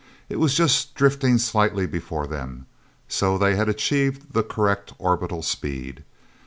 It 0.29 0.37
was 0.39 0.55
just 0.55 0.95
drifting 0.95 1.37
slightly 1.37 1.85
before 1.85 2.25
them. 2.25 2.65
So 3.07 3.37
they 3.37 3.55
had 3.55 3.69
achieved 3.69 4.33
the 4.33 4.41
correct 4.41 4.93
orbital 4.97 5.43
speed. 5.43 6.03